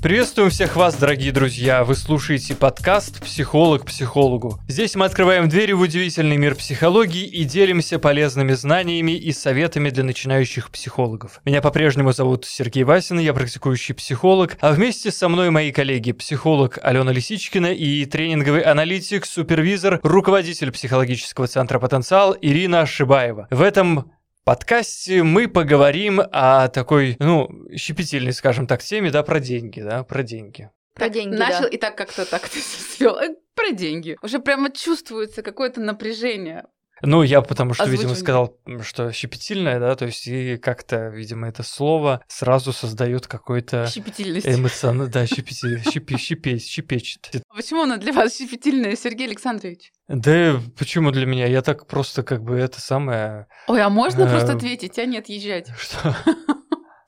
[0.00, 1.82] Приветствуем всех вас, дорогие друзья!
[1.82, 4.60] Вы слушаете подкаст «Психолог психологу».
[4.68, 10.04] Здесь мы открываем двери в удивительный мир психологии и делимся полезными знаниями и советами для
[10.04, 11.40] начинающих психологов.
[11.44, 16.78] Меня по-прежнему зовут Сергей Васин, я практикующий психолог, а вместе со мной мои коллеги психолог
[16.80, 23.48] Алена Лисичкина и тренинговый аналитик, супервизор, руководитель психологического центра «Потенциал» Ирина Шибаева.
[23.50, 24.12] В этом
[24.48, 30.22] подкасте мы поговорим о такой, ну, щепетильной, скажем так, теме, да, про деньги, да, про
[30.22, 30.70] деньги.
[30.94, 31.68] Про Так, деньги, Начал да.
[31.68, 33.18] и так как-то так ты свел.
[33.54, 34.16] Про деньги.
[34.22, 36.64] Уже прямо чувствуется какое-то напряжение.
[37.02, 38.22] Ну, я потому что, видимо, Озвучивание.
[38.22, 43.86] сказал, м, что щепетильное, да, то есть и как-то, видимо, это слово сразу создает какой-то
[43.86, 44.46] Щепетильность.
[44.46, 47.30] эмоциональный, да, щепетиль, щепи, щепе, щепечет.
[47.54, 49.92] Почему она для вас щепетильная, Сергей Александрович?
[50.08, 51.46] Да почему для меня?
[51.46, 53.46] Я так просто как бы это самое...
[53.66, 55.68] Ой, а можно просто Э, ответить, а не отъезжать?
[55.78, 56.16] Что?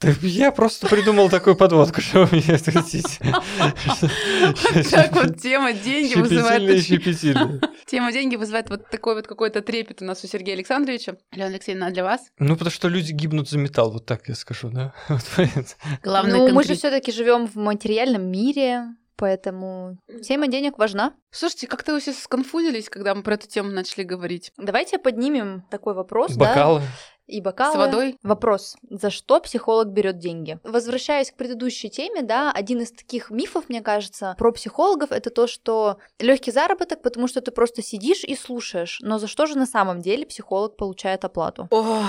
[0.00, 3.18] Да я просто придумал такую подводку, что вы меня хотите.
[4.90, 6.86] Так вот тема деньги вызывает...
[7.86, 11.16] Тема деньги вызывает вот такой вот какой-то трепет у нас у Сергея Александровича.
[11.32, 12.30] Алена Алексеевна, а для вас?
[12.38, 14.94] Ну, потому что люди гибнут за металл, вот так я скажу, да?
[16.02, 18.84] Главное ну, мы же все-таки живем в материальном мире,
[19.16, 21.12] поэтому тема денег важна.
[21.30, 24.52] Слушайте, как-то вы все сконфузились, когда мы про эту тему начали говорить.
[24.56, 26.82] Давайте поднимем такой вопрос, да, Бокалы.
[27.30, 27.74] И бокалы.
[27.74, 28.18] С водой?
[28.22, 30.58] Вопрос: за что психолог берет деньги?
[30.64, 35.46] Возвращаясь к предыдущей теме, да, один из таких мифов, мне кажется, про психологов это то,
[35.46, 38.98] что легкий заработок, потому что ты просто сидишь и слушаешь.
[39.02, 41.68] Но за что же на самом деле психолог получает оплату?
[41.70, 42.04] Ох,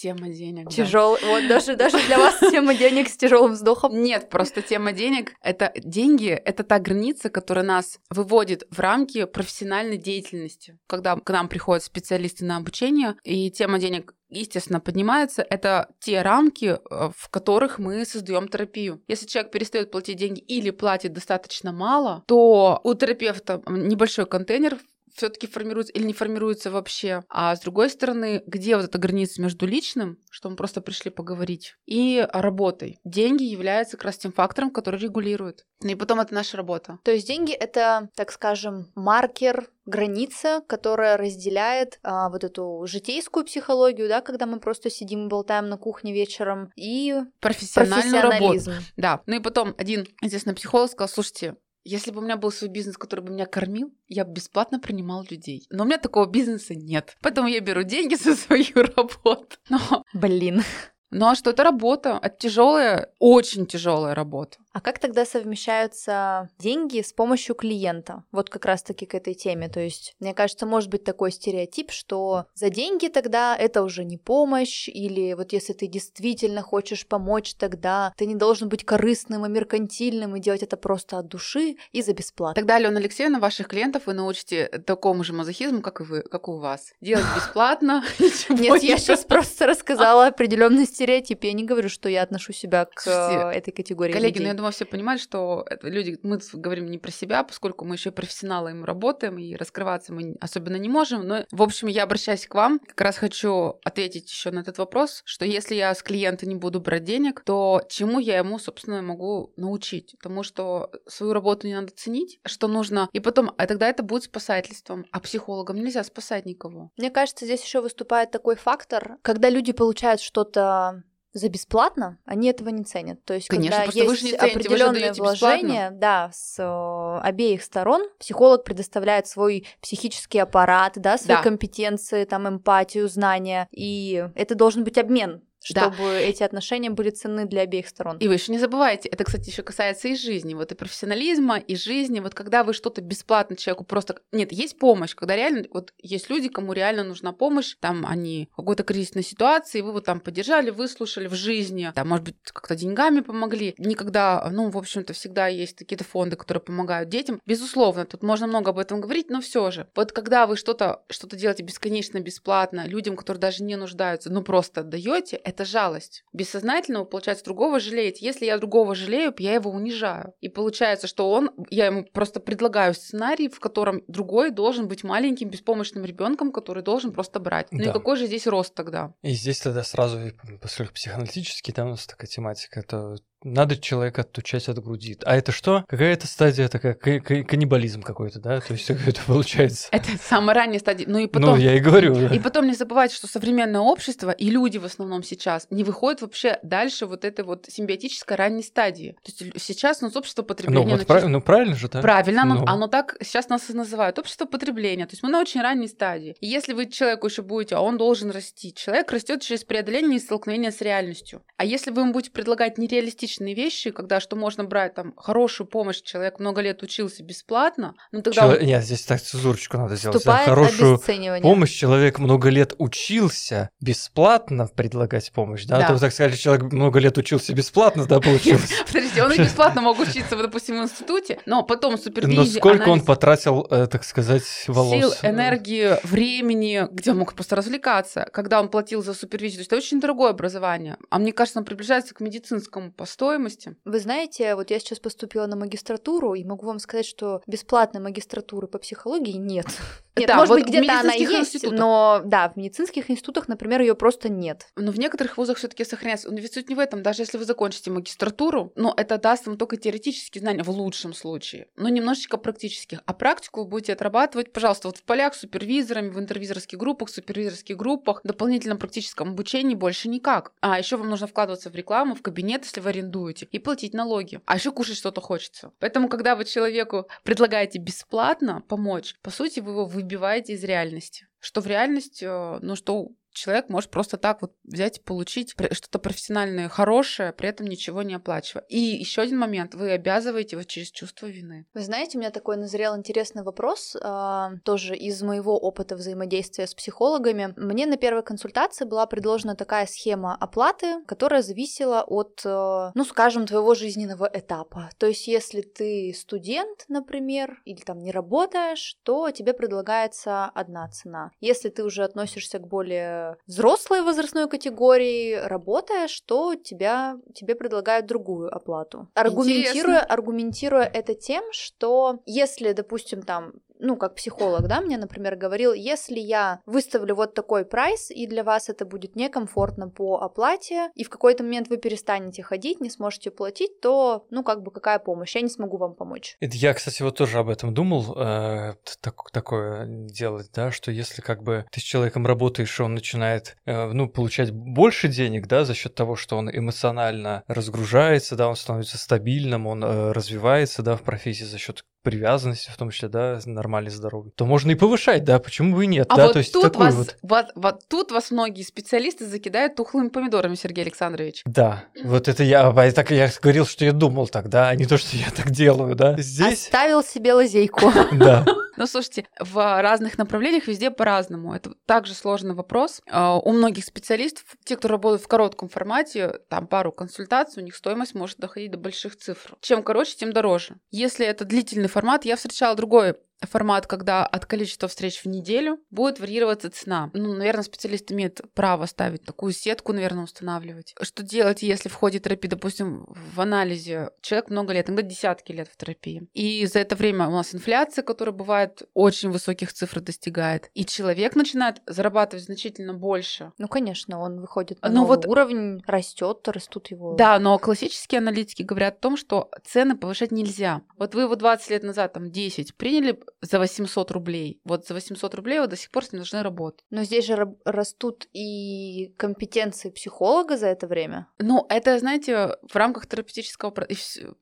[0.00, 0.64] тема денег.
[0.66, 0.70] да.
[0.70, 1.20] Тяжелый.
[1.24, 4.00] Вот даже, даже для вас тема денег с тяжелым вздохом.
[4.02, 9.98] Нет, просто тема денег— это деньги, это та граница, которая нас выводит в рамки профессиональной
[9.98, 10.78] деятельности.
[10.86, 16.78] Когда к нам приходят специалисты на обучение, и тема денег естественно, поднимается, это те рамки,
[16.78, 19.02] э, в которых мы создаем терапию.
[19.08, 24.78] Если человек перестает платить деньги или платит достаточно мало, то у терапевта небольшой контейнер
[25.14, 27.22] все-таки формируется или не формируется вообще.
[27.28, 31.76] А с другой стороны, где вот эта граница между личным, что мы просто пришли поговорить,
[31.86, 32.98] и работой?
[33.04, 35.64] Деньги являются как раз тем фактором, который регулирует.
[35.82, 36.98] И потом это наша работа.
[37.04, 44.08] То есть деньги это, так скажем, маркер, граница, которая разделяет а, вот эту житейскую психологию,
[44.08, 48.52] да, когда мы просто сидим и болтаем на кухне вечером, и Профессиональную работу.
[48.52, 48.72] профессионализм.
[48.96, 49.20] Да.
[49.26, 52.96] Ну и потом один, естественно, психолог сказал, слушайте, если бы у меня был свой бизнес,
[52.96, 55.66] который бы меня кормил, я бы бесплатно принимал людей.
[55.70, 57.16] Но у меня такого бизнеса нет.
[57.22, 59.56] Поэтому я беру деньги за свою работу.
[59.68, 60.62] Но, Блин.
[61.10, 62.18] ну а что это работа?
[62.22, 64.58] Это тяжелая, очень тяжелая работа.
[64.72, 68.24] А как тогда совмещаются деньги с помощью клиента?
[68.30, 69.68] Вот как раз-таки к этой теме.
[69.68, 74.16] То есть, мне кажется, может быть такой стереотип, что за деньги тогда это уже не
[74.16, 79.48] помощь, или вот если ты действительно хочешь помочь, тогда ты не должен быть корыстным и
[79.48, 82.54] меркантильным и делать это просто от души и за бесплатно.
[82.54, 86.58] Тогда, Алена Алексеевна, ваших клиентов вы научите такому же мазохизму, как и вы, как у
[86.58, 86.92] вас.
[87.00, 88.04] Делать бесплатно.
[88.48, 91.42] Нет, не я сейчас просто рассказала определенный стереотип.
[91.42, 94.84] Я не говорю, что я отношу себя к э, этой категории Коллеги, ну думаю, все
[94.84, 99.38] понимают, что люди, мы говорим не про себя, поскольку мы еще профессионалы, и мы работаем,
[99.38, 101.26] и раскрываться мы особенно не можем.
[101.26, 102.78] Но, в общем, я обращаюсь к вам.
[102.78, 106.80] Как раз хочу ответить еще на этот вопрос, что если я с клиента не буду
[106.80, 110.14] брать денег, то чему я ему, собственно, могу научить?
[110.18, 113.08] Потому что свою работу не надо ценить, что нужно.
[113.12, 115.06] И потом, а тогда это будет спасательством.
[115.10, 116.90] А психологам нельзя спасать никого.
[116.96, 122.70] Мне кажется, здесь еще выступает такой фактор, когда люди получают что-то за бесплатно, они этого
[122.70, 123.24] не ценят.
[123.24, 126.58] То есть, Конечно, когда просто вы есть же не цените, вы же вложение, да, с
[126.58, 131.42] э, обеих сторон, психолог предоставляет свой психический аппарат, да, свои Да.
[131.42, 135.92] компетенции, там, эмпатию, знания, и это должен быть обмен, Да.
[135.92, 138.18] чтобы эти отношения были ценны для обеих сторон.
[138.18, 141.76] И вы еще не забывайте, это, кстати, еще касается и жизни, вот и профессионализма, и
[141.76, 142.20] жизни.
[142.20, 144.20] Вот когда вы что-то бесплатно человеку просто...
[144.32, 145.66] Нет, есть помощь, когда реально...
[145.72, 150.04] Вот есть люди, кому реально нужна помощь, там они в какой-то кризисной ситуации, вы вот
[150.04, 153.74] там поддержали, выслушали в жизни, там, может быть, как-то деньгами помогли.
[153.78, 157.40] Никогда, ну, в общем-то, всегда есть какие-то фонды, которые помогают детям.
[157.46, 159.88] Безусловно, тут можно много об этом говорить, но все же.
[159.94, 164.80] Вот когда вы что-то что делаете бесконечно бесплатно людям, которые даже не нуждаются, ну, просто
[164.80, 166.24] отдаете, это жалость.
[166.32, 168.24] Бессознательно вы, получается, другого жалеете.
[168.24, 170.32] Если я другого жалею, я его унижаю.
[170.40, 175.50] И получается, что он, я ему просто предлагаю сценарий, в котором другой должен быть маленьким,
[175.50, 177.68] беспомощным ребенком, который должен просто брать.
[177.70, 177.90] Ну Да.
[177.90, 179.12] и какой же здесь рост тогда?
[179.22, 180.18] И здесь тогда сразу,
[180.60, 185.16] поскольку психоаналитический, там у нас такая тематика, то надо человека отучать от груди.
[185.24, 185.84] А это что?
[185.88, 188.60] Какая-то стадия такая, каннибализм какой-то, да?
[188.60, 189.88] То есть это получается.
[189.92, 191.06] Это самая ранняя стадия.
[191.08, 191.50] Ну и потом...
[191.50, 192.14] Ну, я и говорю.
[192.32, 196.58] И потом не забывайте, что современное общество и люди в основном сейчас не выходят вообще
[196.62, 199.16] дальше вот этой вот симбиотической ранней стадии.
[199.22, 200.92] То есть сейчас у нас общество потребления...
[200.92, 201.24] Ну, вот прав...
[201.24, 202.00] ну правильно же, да?
[202.00, 202.56] Правильно, ну.
[202.56, 204.18] оно, оно так сейчас нас и называют.
[204.18, 205.06] Общество потребления.
[205.06, 206.36] То есть мы на очень ранней стадии.
[206.40, 208.72] И если вы человеку еще будете, а он должен расти.
[208.74, 211.42] Человек растет через преодоление и столкновение с реальностью.
[211.56, 216.02] А если вы ему будете предлагать нереалистичные вещи, когда что можно брать там хорошую помощь,
[216.02, 218.42] человек много лет учился бесплатно, ну тогда...
[218.42, 218.52] Чело...
[218.54, 218.66] Он...
[218.66, 220.24] Нет, здесь так цезурочку надо сделать.
[220.24, 220.98] Да, хорошую
[221.42, 225.78] помощь, человек много лет учился бесплатно предлагать помощь, да?
[225.78, 225.84] да.
[225.84, 228.70] А то вы так сказали, человек много лет учился бесплатно, да, получилось?
[228.86, 233.00] Подождите, он и бесплатно мог учиться, допустим, в институте, но потом супервизия, Но сколько он
[233.02, 234.90] потратил, э, так сказать, волос?
[234.90, 239.58] Сил, энергии, времени, где он мог просто развлекаться, когда он платил за супервизию.
[239.58, 240.96] То есть это очень дорогое образование.
[241.10, 243.76] А мне кажется, он приближается к медицинскому по стоимости.
[243.84, 248.66] Вы знаете, вот я сейчас поступила на магистратуру, и могу вам сказать, что бесплатной магистратуры
[248.66, 249.66] по психологии нет.
[250.16, 251.78] Нет, да, может вот быть, где-то она есть, институтах.
[251.78, 254.68] но да, в медицинских институтах, например, ее просто нет.
[254.76, 256.30] Но в некоторых вузах все-таки сохраняется.
[256.30, 257.02] Но ведь суть не в этом.
[257.02, 261.68] Даже если вы закончите магистратуру, но это даст вам только теоретические знания в лучшем случае,
[261.76, 263.00] но немножечко практических.
[263.06, 267.76] А практику вы будете отрабатывать, пожалуйста, вот в полях с супервизорами, в интервизорских группах, супервизорских
[267.76, 270.52] группах, в дополнительном практическом обучении больше никак.
[270.60, 274.40] А еще вам нужно вкладываться в рекламу, в кабинет, если вы арендуете, и платить налоги.
[274.46, 275.72] А еще кушать что-то хочется.
[275.78, 281.26] Поэтому, когда вы человеку предлагаете бесплатно помочь, по сути, вы его выбиваете из реальности.
[281.38, 285.98] Что в реальности, э, ну что человек может просто так вот взять и получить что-то
[285.98, 288.64] профессиональное, хорошее, при этом ничего не оплачивая.
[288.68, 291.66] И еще один момент, вы обязываете его через чувство вины.
[291.74, 296.74] Вы знаете, у меня такой назрел интересный вопрос, э, тоже из моего опыта взаимодействия с
[296.74, 297.54] психологами.
[297.56, 303.46] Мне на первой консультации была предложена такая схема оплаты, которая зависела от, э, ну, скажем,
[303.46, 304.90] твоего жизненного этапа.
[304.98, 311.30] То есть, если ты студент, например, или там не работаешь, то тебе предлагается одна цена.
[311.40, 318.54] Если ты уже относишься к более взрослой возрастной категории работаешь, то тебя, тебе предлагают другую
[318.54, 319.08] оплату.
[319.14, 325.72] Аргументируя, аргументируя это тем, что если, допустим, там ну, как психолог, да, мне, например, говорил,
[325.72, 331.04] если я выставлю вот такой прайс, и для вас это будет некомфортно по оплате, и
[331.04, 335.34] в какой-то момент вы перестанете ходить, не сможете платить, то, ну, как бы, какая помощь?
[335.34, 336.36] Я не смогу вам помочь.
[336.40, 341.22] Это я, кстати, вот тоже об этом думал, э, так, такое делать, да, что если
[341.22, 345.64] как бы ты с человеком работаешь, и он начинает, э, ну, получать больше денег, да,
[345.64, 350.96] за счет того, что он эмоционально разгружается, да, он становится стабильным, он э, развивается, да,
[350.96, 355.24] в профессии за счет привязанности, в том числе, да, нормальной здоровой, то можно и повышать,
[355.24, 357.16] да, почему бы и нет, а да, вот то есть тут вас, вот...
[357.22, 361.42] Вот, вот тут вас многие специалисты закидают тухлыми помидорами, Сергей Александрович.
[361.44, 364.96] Да, вот это я, так я говорил, что я думал так, да, а не то,
[364.98, 366.16] что я так делаю, да.
[366.18, 366.64] Здесь...
[366.66, 367.92] Оставил себе лазейку.
[368.12, 368.44] Да.
[368.80, 371.54] Ну, слушайте, в разных направлениях везде по-разному.
[371.54, 373.02] Это также сложный вопрос.
[373.10, 377.76] А, у многих специалистов, те, кто работают в коротком формате, там пару консультаций, у них
[377.76, 379.54] стоимость может доходить до больших цифр.
[379.60, 380.76] Чем короче, тем дороже.
[380.90, 383.16] Если это длительный формат, я встречала другой
[383.46, 387.10] формат, когда от количества встреч в неделю будет варьироваться цена.
[387.14, 390.94] Ну, наверное, специалист имеет право ставить такую сетку, наверное, устанавливать.
[391.00, 395.68] Что делать, если в ходе терапии, допустим, в анализе человек много лет, иногда десятки лет
[395.68, 400.70] в терапии, и за это время у нас инфляция, которая бывает очень высоких цифр достигает,
[400.74, 403.52] и человек начинает зарабатывать значительно больше.
[403.58, 405.26] Ну, конечно, он выходит на но новый вот...
[405.26, 407.14] уровень, растет, растут его.
[407.14, 410.82] Да, но классические аналитики говорят о том, что цены повышать нельзя.
[410.98, 414.60] Вот вы его 20 лет назад, там, 10 приняли за 800 рублей.
[414.64, 416.84] Вот за 800 рублей вы до сих пор с ним должны работать.
[416.90, 421.28] Но здесь же растут и компетенции психолога за это время.
[421.38, 423.74] Ну, это, знаете, в рамках терапевтического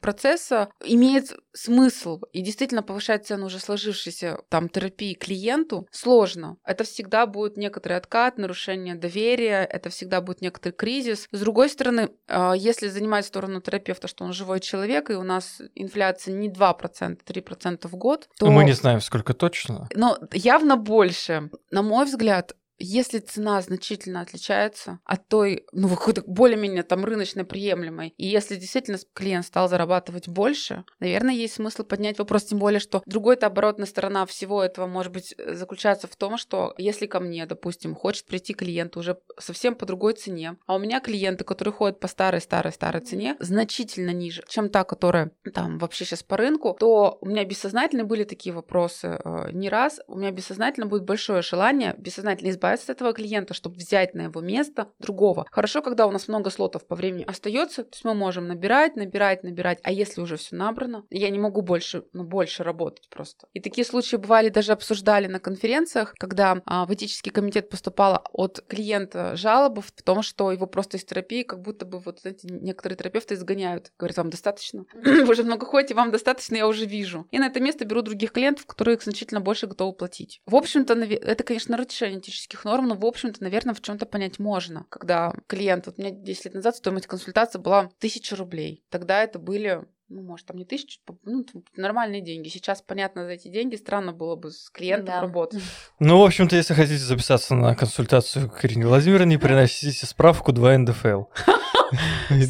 [0.01, 2.21] процесса имеет смысл.
[2.33, 6.57] И действительно повышать цену уже сложившейся там терапии клиенту сложно.
[6.65, 11.29] Это всегда будет некоторый откат, нарушение доверия, это всегда будет некоторый кризис.
[11.31, 15.61] С другой стороны, а, если занимать сторону терапевта, что он живой человек, и у нас
[15.75, 18.51] инфляция не 2%, 3% в год, то...
[18.51, 19.89] Мы не знаем, сколько точно.
[19.95, 21.51] Но явно больше.
[21.71, 28.15] На мой взгляд, если цена значительно отличается от той, ну, какой-то более-менее там рыночно приемлемой,
[28.17, 33.03] и если действительно клиент стал зарабатывать больше, наверное, есть смысл поднять вопрос, тем более, что
[33.07, 37.47] другой-то оборотная сторона всего этого может быть э, заключаться в том, что если ко мне,
[37.47, 42.01] допустим, хочет прийти клиент уже совсем по другой цене, а у меня клиенты, которые ходят
[42.01, 47.27] по старой-старой-старой цене, значительно ниже, чем та, которая там вообще сейчас по рынку, то у
[47.27, 52.51] меня бессознательно были такие вопросы э, не раз, у меня бессознательно будет большое желание бессознательно
[52.51, 55.47] избавиться избавиться от этого клиента, чтобы взять на его место другого.
[55.51, 59.43] Хорошо, когда у нас много слотов по времени остается, то есть мы можем набирать, набирать,
[59.43, 59.79] набирать.
[59.83, 63.47] А если уже все набрано, я не могу больше, ну, больше работать просто.
[63.55, 68.61] И такие случаи бывали, даже обсуждали на конференциях, когда а, в этический комитет поступала от
[68.69, 72.97] клиента жалоба в том, что его просто из терапии как будто бы вот эти некоторые
[72.97, 73.93] терапевты изгоняют.
[73.99, 74.85] Говорят, вам достаточно?
[74.95, 77.27] Вы же много ходите, вам достаточно, я уже вижу.
[77.31, 80.41] И на это место беру других клиентов, которые значительно больше готовы платить.
[80.47, 84.87] В общем-то, это, конечно, нарушение этических норм, но, в общем-то, наверное, в чем-то понять можно.
[84.89, 88.85] Когда клиент, вот у меня 10 лет назад стоимость консультации была 1000 рублей.
[88.91, 91.45] Тогда это были ну, может, там не тысячу, ну,
[91.77, 92.49] нормальные деньги.
[92.49, 95.21] Сейчас, понятно, за эти деньги странно было бы с клиентом да.
[95.21, 95.63] работать.
[96.01, 101.25] Ну, в общем-то, если хотите записаться на консультацию к Ирине Владимировне, приносите справку 2 НДФЛ.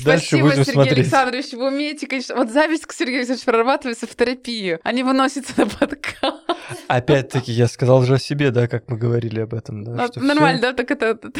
[0.00, 2.37] Спасибо, Сергей Александрович, вы умеете, конечно.
[2.37, 6.48] Вот запись к Сергею Александровичу прорабатывается в терапию, а не выносится на подкаст.
[6.88, 9.84] Опять-таки, я сказал же о себе, да, как мы говорили об этом.
[9.84, 11.18] Да, ну, нормально, да, так это...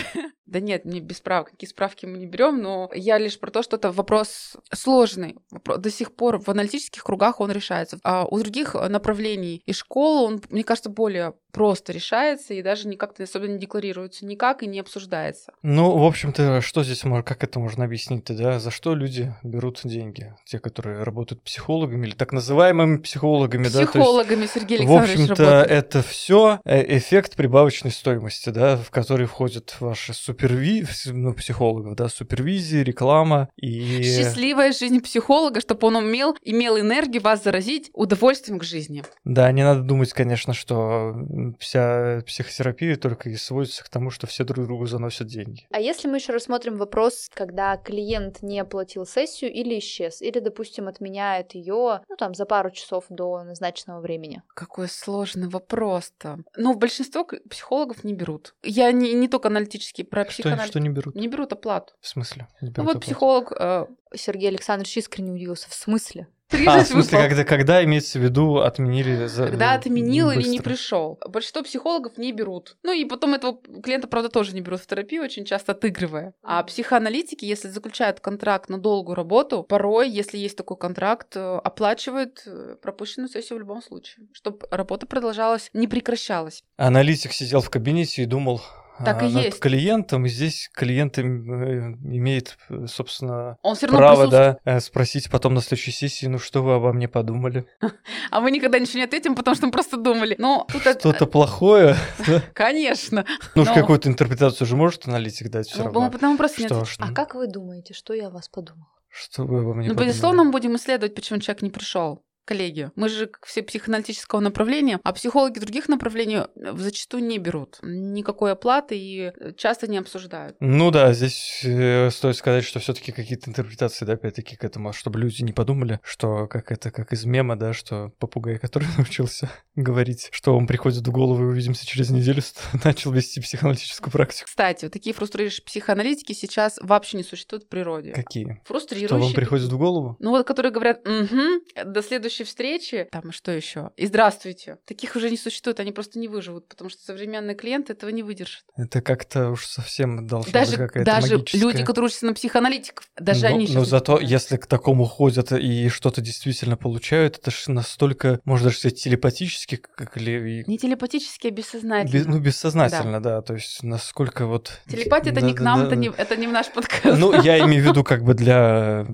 [0.47, 3.62] Да нет, не без справок, какие справки мы не берем, но я лишь про то,
[3.62, 5.37] что это вопрос сложный.
[5.50, 7.99] До сих пор в аналитических кругах он решается.
[8.02, 13.25] А у других направлений и школы он, мне кажется, более просто решается и даже никак-то
[13.25, 15.53] особенно не декларируется никак и не обсуждается.
[15.62, 18.61] Ну, в общем-то, что здесь, как это можно объяснить-то, да?
[18.61, 20.35] За что люди берут деньги?
[20.45, 23.91] Те, которые работают психологами или так называемыми психологами, психологами да?
[23.91, 29.75] Психологами, Сергей Александрович В общем-то, это все э, эффект прибавочной стоимости, да, в который входят
[29.81, 30.87] ваши суперви...
[31.07, 34.03] ну, психологов, да, супервизия, реклама и...
[34.03, 39.03] Счастливая жизнь психолога, чтобы он умел, имел энергию вас заразить удовольствием к жизни.
[39.25, 41.17] Да, не надо думать, конечно, что
[41.59, 45.67] вся психотерапия только и сводится к тому, что все друг другу заносят деньги.
[45.71, 50.88] А если мы еще рассмотрим вопрос, когда клиент не оплатил сессию или исчез, или, допустим,
[50.88, 54.43] отменяет ее, ну там, за пару часов до назначенного времени?
[54.55, 56.38] Какой сложный вопрос-то.
[56.57, 58.55] Ну, в большинство психологов не берут.
[58.62, 60.64] Я не, не только аналитический, про психоанализ.
[60.64, 61.14] Что, что не берут?
[61.14, 61.95] Не берут оплату.
[62.00, 62.49] В смысле?
[62.61, 63.07] Не берут ну вот оплату?
[63.07, 63.52] психолог...
[63.59, 63.87] Э...
[64.14, 65.69] Сергей Александрович искренне удивился.
[65.69, 66.28] В смысле?
[66.67, 70.43] А, в смысле, когда, когда имеется в виду отменили за Когда отменил быстро.
[70.43, 71.19] или не пришел.
[71.28, 72.76] Большинство психологов не берут.
[72.83, 76.33] Ну и потом этого клиента, правда, тоже не берут в терапию, очень часто отыгрывая.
[76.43, 82.43] А психоаналитики, если заключают контракт на долгую работу, порой, если есть такой контракт, э, оплачивают
[82.47, 86.62] э, пропущенную сессию в любом случае, чтобы работа продолжалась, не прекращалась.
[86.76, 88.62] Аналитик сидел в кабинете и думал,
[89.05, 89.61] так и а, над есть.
[89.61, 95.55] клиентом, и здесь клиент э, имеет, собственно, Он все равно право да, э, спросить потом
[95.55, 97.67] на следующей сессии, ну что вы обо мне подумали?
[98.31, 100.35] А мы никогда ничего не ответим, потому что мы просто думали.
[100.38, 101.97] Но Что-то плохое?
[102.55, 103.25] Конечно.
[103.55, 103.75] Ну, Но...
[103.75, 106.11] какую-то интерпретацию же может аналитик дать все ну, равно.
[106.11, 106.73] Потому просто нет.
[106.99, 108.87] А как вы думаете, что я о вас подумал?
[109.09, 112.93] Что вы обо мне Ну, безусловно, мы будем исследовать, почему человек не пришел коллегию.
[112.97, 118.99] Мы же все психоаналитического направления, а психологи других направлений э, зачастую не берут никакой оплаты
[118.99, 120.57] и э, часто не обсуждают.
[120.61, 125.21] Ну да, здесь э, стоит сказать, что все-таки какие-то интерпретации, да, опять-таки к этому, чтобы
[125.21, 130.31] люди не подумали, что как это, как из мема, да, что попугай, который научился говорить,
[130.33, 132.43] что он приходит в голову и увидимся через неделю,
[132.85, 134.47] начал вести психоаналитическую практику.
[134.47, 138.12] Кстати, вот такие фрустрирующие психоаналитики сейчас вообще не существуют в природе.
[138.12, 138.62] Какие?
[138.64, 139.09] Фрустрирующие.
[139.09, 140.17] Что вам приходит в голову?
[140.19, 143.90] Ну вот, которые говорят, угу, до следующей следующей встречи, там что еще?
[143.97, 144.78] И здравствуйте.
[144.87, 148.64] Таких уже не существует, они просто не выживут, потому что современный клиент этого не выдержит.
[148.76, 151.61] Это как-то уж совсем должно даже, быть какая-то Даже магическая...
[151.61, 155.88] люди, которые учатся на психоаналитиков, даже но, они Но зато, если к такому ходят и
[155.88, 160.64] что-то действительно получают, это же настолько, можно даже сказать, телепатически, как ли...
[160.66, 162.12] Не телепатически, а бессознательно.
[162.12, 163.37] Без, ну, бессознательно, да.
[163.37, 163.42] да.
[163.42, 164.80] То есть насколько вот...
[164.88, 167.18] Телепатия— это не к нам, это не, это не в наш подкаст.
[167.18, 169.07] Ну, я имею в виду как бы для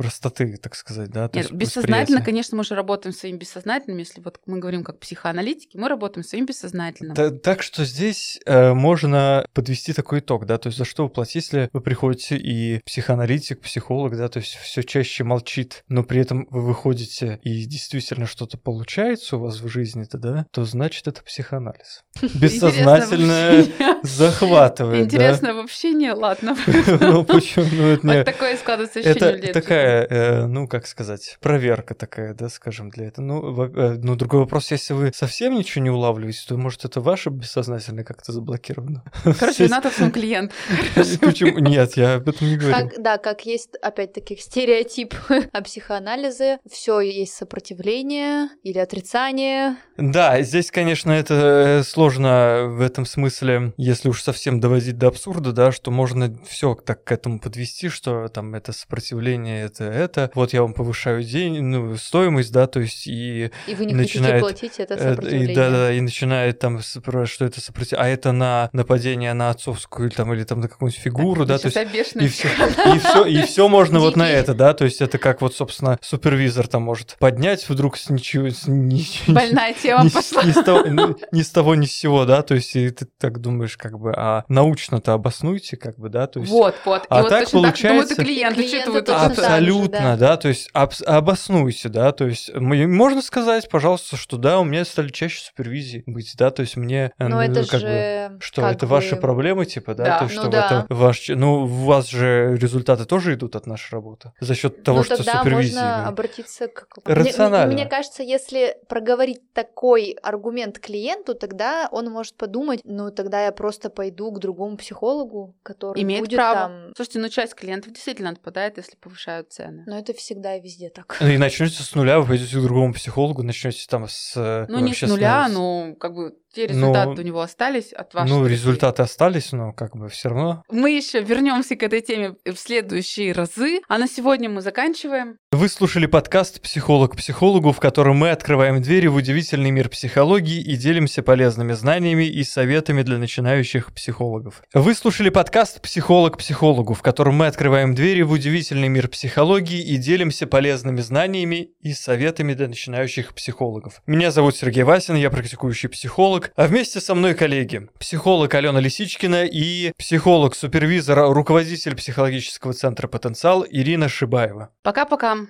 [0.00, 1.28] простоты, так сказать, да?
[1.28, 5.76] То Нет, бессознательно, конечно, мы же работаем своим бессознательным, если вот мы говорим как психоаналитики,
[5.76, 7.12] мы работаем своим бессознательным.
[7.12, 11.10] Да, так что здесь э, можно подвести такой итог, да, то есть за что вы
[11.10, 16.22] платите, если вы приходите и психоаналитик, психолог, да, то есть все чаще молчит, но при
[16.22, 21.22] этом вы выходите и действительно что-то получается у вас в жизни-то, да, то значит это
[21.22, 22.04] психоанализ.
[22.40, 23.66] Бессознательно
[24.02, 25.04] захватывает.
[25.04, 26.56] Интересное общение, ладно.
[27.00, 27.98] Ну почему?
[28.02, 32.90] Ну, вот такое складывается ощущение Это такая э, ну, как сказать, проверка такая, да, скажем,
[32.90, 33.24] для этого.
[33.24, 37.30] Ну, э, ну, другой вопрос, если вы совсем ничего не улавливаете, то, может, это ваше
[37.30, 39.02] бессознательное как-то заблокировано.
[39.38, 40.52] Короче, надо сам клиент.
[41.20, 41.58] Почему?
[41.58, 42.90] Нет, я об этом не говорю.
[42.98, 45.14] да, как есть, опять-таки, стереотип
[45.52, 49.76] о психоанализе, все есть сопротивление или отрицание.
[49.96, 55.52] Да, здесь, конечно, это э, сложно в этом смысле, если уж совсем доводить до абсурда,
[55.52, 60.30] да, что можно все так к этому подвести, что там это сопротивление, это это, это,
[60.34, 63.50] вот я вам повышаю день, ну, стоимость, да, то есть и...
[63.66, 65.52] И вы не начинает, хотите платить, это э, сопротивление.
[65.52, 70.10] И, да, да, и начинает там, что это сопротивление, а это на нападение на отцовскую
[70.10, 71.76] там, или там на какую-нибудь фигуру, да, то есть...
[72.14, 72.48] И все,
[72.94, 75.98] и все, и все можно вот на это, да, то есть это как вот, собственно,
[76.02, 80.42] супервизор там может поднять вдруг с ничего, с, ни, Больная тема ни, пошла.
[80.42, 83.06] Ни с, того, ни, ни с того, ни с сего, да, то есть и ты
[83.18, 86.50] так думаешь, как бы, а научно-то обоснуйте, как бы, да, то есть...
[86.50, 87.02] Вот, вот.
[87.02, 88.62] И А вот так точно так думают и получается- клиенты.
[88.62, 90.16] И Что клиенты вы тут точно так же, Абсолютно, да.
[90.16, 94.64] да, то есть абс- обоснуйте, да, то есть м- можно сказать, пожалуйста, что да, у
[94.64, 97.86] меня стали чаще супервизии быть, да, то есть мне, э, Но ну, это как бы,
[97.86, 98.36] же...
[98.40, 100.18] что как это бы- ваши проблемы, типа, да, Да.
[100.18, 100.66] то есть Ну что да.
[100.66, 104.98] это ваш, ну, у вас же результаты тоже идут от нашей работы за счет того,
[104.98, 105.74] ну, что тогда супервизии.
[105.74, 106.86] можно вы- обратиться к...
[107.04, 107.66] Рационально.
[107.72, 113.52] Мне, мне кажется, если проговорить такой аргумент клиенту, тогда он может подумать, ну, тогда я
[113.52, 116.54] просто пойду к другому психологу, который Имеет будет право.
[116.60, 116.92] там...
[116.96, 119.84] Слушайте, ну часть клиентов действительно отпадает, если повышают цены.
[119.86, 121.18] Но это всегда и везде так.
[121.20, 124.32] И начнете с нуля, вы пойдете к другому психологу, начнете там с...
[124.36, 127.92] э, Ну, не с нуля, с- но как бы те Ну, результаты у него остались
[127.92, 130.62] от вашей Ну, результаты остались, но как бы все равно.
[130.70, 133.80] Мы еще вернемся к этой теме в следующие разы.
[133.88, 135.36] А на сегодня мы заканчиваем.
[135.60, 140.74] Вы слушали подкаст «Психолог психологу», в котором мы открываем двери в удивительный мир психологии и
[140.74, 144.62] делимся полезными знаниями и советами для начинающих психологов.
[144.72, 149.98] Вы слушали подкаст «Психолог психологу», в котором мы открываем двери в удивительный мир психологии и
[149.98, 154.00] делимся полезными знаниями и советами для начинающих психологов.
[154.06, 157.86] Меня зовут Сергей Васин, я практикующий психолог, а вместе со мной коллеги.
[157.98, 164.70] Психолог Алена Лисичкина и психолог-супервизор, руководитель психологического центра «Потенциал» Ирина Шибаева.
[164.82, 165.49] Пока-пока.